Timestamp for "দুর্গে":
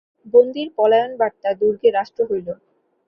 1.59-1.89